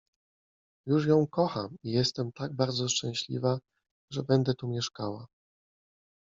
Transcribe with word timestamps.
Już 0.87 1.05
ją 1.05 1.27
kocham 1.27 1.77
i 1.83 1.91
jestem 1.91 2.31
tak 2.31 2.53
bardzo 2.53 2.89
szczęśliwa, 2.89 3.59
że 4.11 4.23
będę 4.23 4.53
tu 4.53 4.67
mieszkała. 4.67 5.27